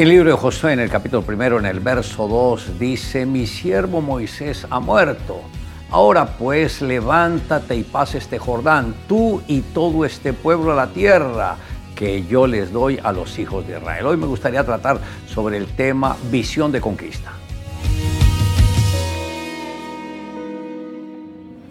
[0.00, 4.00] El libro de Josué en el capítulo primero, en el verso 2, dice, mi siervo
[4.00, 5.42] Moisés ha muerto.
[5.90, 11.56] Ahora pues levántate y pasa este Jordán, tú y todo este pueblo a la tierra
[11.94, 14.06] que yo les doy a los hijos de Israel.
[14.06, 17.32] Hoy me gustaría tratar sobre el tema visión de conquista.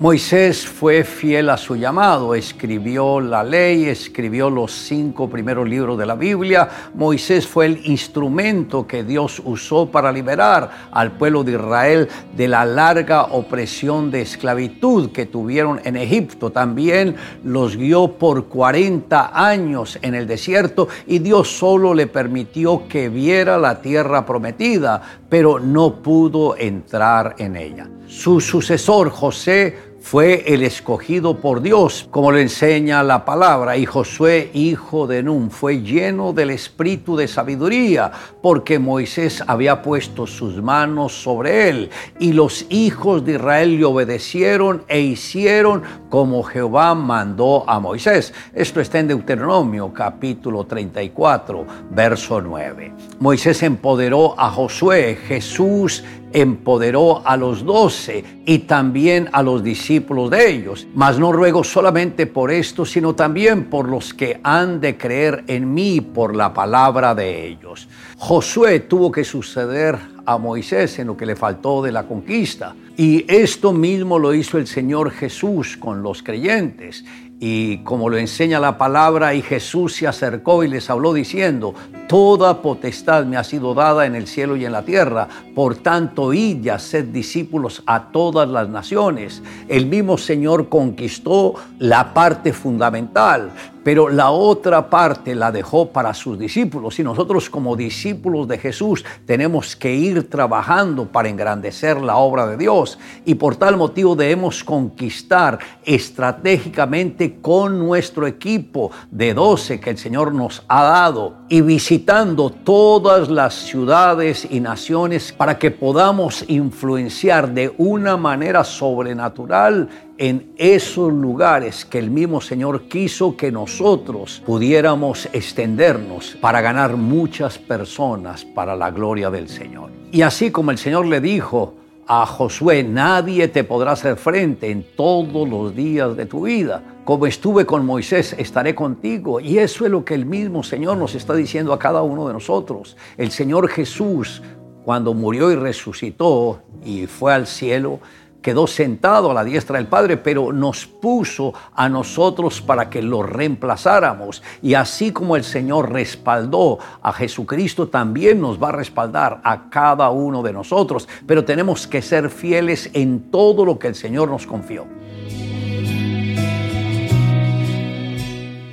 [0.01, 6.05] Moisés fue fiel a su llamado, escribió la ley, escribió los cinco primeros libros de
[6.05, 6.69] la Biblia.
[6.93, 12.63] Moisés fue el instrumento que Dios usó para liberar al pueblo de Israel de la
[12.63, 16.49] larga opresión de esclavitud que tuvieron en Egipto.
[16.49, 23.09] También los guió por 40 años en el desierto y Dios solo le permitió que
[23.09, 27.89] viera la tierra prometida, pero no pudo entrar en ella.
[28.07, 34.49] Su sucesor, José, fue el escogido por Dios, como lo enseña la palabra, y Josué,
[34.53, 41.21] hijo de Nun, fue lleno del espíritu de sabiduría, porque Moisés había puesto sus manos
[41.21, 47.79] sobre él, y los hijos de Israel le obedecieron e hicieron como Jehová mandó a
[47.79, 48.33] Moisés.
[48.53, 52.93] Esto está en Deuteronomio capítulo 34, verso 9.
[53.19, 60.49] Moisés empoderó a Josué, Jesús empoderó a los doce y también a los discípulos de
[60.49, 60.87] ellos.
[60.95, 65.73] Mas no ruego solamente por esto, sino también por los que han de creer en
[65.73, 67.87] mí por la palabra de ellos.
[68.17, 72.75] Josué tuvo que suceder a Moisés en lo que le faltó de la conquista.
[72.95, 77.03] Y esto mismo lo hizo el Señor Jesús con los creyentes.
[77.39, 81.73] Y como lo enseña la palabra, y Jesús se acercó y les habló diciendo,
[82.09, 86.33] Toda potestad me ha sido dada en el cielo y en la tierra, por tanto,
[86.33, 89.43] id y sed discípulos a todas las naciones.
[89.67, 93.51] El mismo Señor conquistó la parte fundamental,
[93.89, 99.03] pero la otra parte la dejó para sus discípulos y nosotros como discípulos de Jesús
[99.25, 104.63] tenemos que ir trabajando para engrandecer la obra de Dios y por tal motivo debemos
[104.63, 112.51] conquistar estratégicamente con nuestro equipo de 12 que el Señor nos ha dado y visitando
[112.51, 121.13] todas las ciudades y naciones para que podamos influenciar de una manera sobrenatural en esos
[121.13, 128.75] lugares que el mismo Señor quiso que nosotros pudiéramos extendernos para ganar muchas personas para
[128.75, 129.91] la gloria del Señor.
[130.11, 131.75] Y así como el Señor le dijo
[132.05, 136.83] a Josué, nadie te podrá hacer frente en todos los días de tu vida.
[137.05, 139.39] Como estuve con Moisés, estaré contigo.
[139.39, 142.33] Y eso es lo que el mismo Señor nos está diciendo a cada uno de
[142.33, 142.97] nosotros.
[143.15, 144.41] El Señor Jesús,
[144.83, 148.01] cuando murió y resucitó y fue al cielo,
[148.41, 153.23] quedó sentado a la diestra del Padre, pero nos puso a nosotros para que lo
[153.23, 154.41] reemplazáramos.
[154.61, 160.09] Y así como el Señor respaldó a Jesucristo, también nos va a respaldar a cada
[160.09, 161.07] uno de nosotros.
[161.25, 164.85] Pero tenemos que ser fieles en todo lo que el Señor nos confió.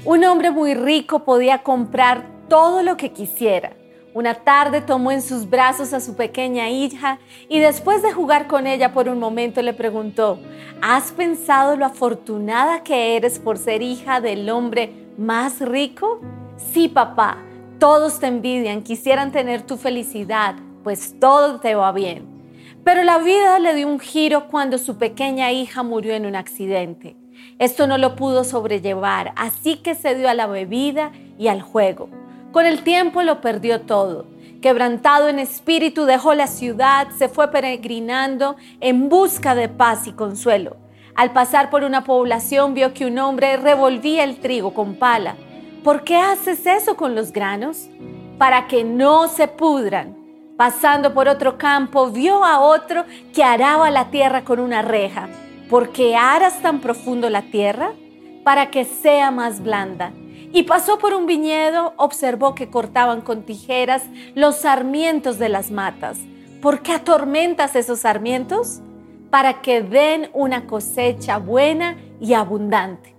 [0.05, 3.73] Un hombre muy rico podía comprar todo lo que quisiera
[4.17, 7.19] una tarde tomó en sus brazos a su pequeña hija
[7.51, 10.39] y después de jugar con ella por un momento le preguntó,
[10.81, 16.23] ¿has pensado lo afortunada que eres por ser hija del hombre más rico?
[16.57, 17.37] Sí, papá,
[17.79, 22.25] todos te envidian, quisieran tener tu felicidad, pues todo te va bien.
[22.85, 27.17] Pero la vida le dio un giro cuando su pequeña hija murió en un accidente.
[27.59, 32.09] Esto no lo pudo sobrellevar, así que se dio a la bebida y al juego.
[32.57, 34.25] Con el tiempo lo perdió todo.
[34.63, 40.79] Quebrantado en espíritu, dejó la ciudad, se fue peregrinando en busca de paz y consuelo.
[41.15, 45.37] Al pasar por una población vio que un hombre revolvía el trigo con pala.
[45.85, 47.91] ¿Por qué haces eso con los granos?
[48.39, 50.17] Para que no se pudran.
[50.57, 55.29] Pasando por otro campo, vio a otro que araba la tierra con una reja.
[55.69, 57.91] ¿Por qué aras tan profundo la tierra?
[58.45, 60.11] Para que sea más blanda
[60.53, 64.03] y pasó por un viñedo, observó que cortaban con tijeras
[64.35, 66.19] los sarmientos de las matas.
[66.61, 68.81] ¿Por qué atormentas esos sarmientos?
[69.31, 73.15] Para que den una cosecha buena y abundante.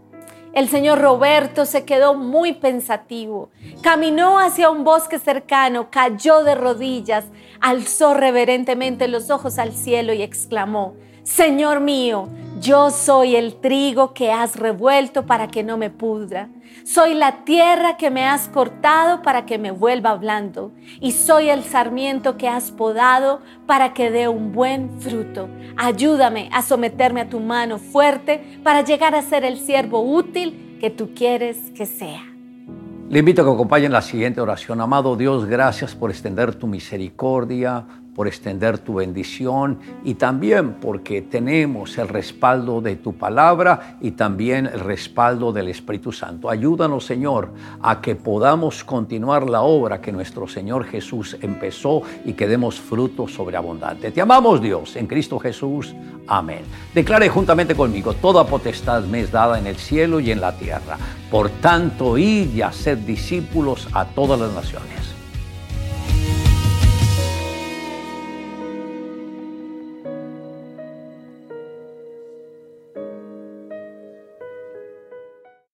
[0.54, 3.52] El señor Roberto se quedó muy pensativo.
[3.84, 7.26] Caminó hacia un bosque cercano, cayó de rodillas,
[7.62, 10.96] alzó reverentemente los ojos al cielo y exclamó,
[11.28, 12.30] Señor mío,
[12.62, 16.48] yo soy el trigo que has revuelto para que no me pudra.
[16.86, 20.72] Soy la tierra que me has cortado para que me vuelva blando.
[21.02, 25.50] Y soy el sarmiento que has podado para que dé un buen fruto.
[25.76, 30.90] Ayúdame a someterme a tu mano fuerte para llegar a ser el siervo útil que
[30.90, 32.24] tú quieres que sea.
[33.10, 34.80] Le invito a que acompañen la siguiente oración.
[34.80, 37.86] Amado Dios, gracias por extender tu misericordia,
[38.18, 44.66] por extender tu bendición y también porque tenemos el respaldo de tu palabra y también
[44.66, 46.50] el respaldo del Espíritu Santo.
[46.50, 52.48] Ayúdanos, Señor, a que podamos continuar la obra que nuestro Señor Jesús empezó y que
[52.48, 54.10] demos fruto sobreabundante.
[54.10, 55.94] Te amamos, Dios, en Cristo Jesús.
[56.26, 56.62] Amén.
[56.96, 60.98] Declare juntamente conmigo, toda potestad me es dada en el cielo y en la tierra.
[61.30, 65.17] Por tanto, id y haced discípulos a todas las naciones